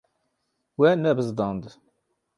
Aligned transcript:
We 0.79 0.89
nebizdand. 1.03 1.63